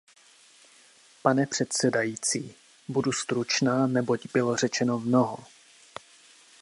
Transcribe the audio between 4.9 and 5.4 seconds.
mnoho.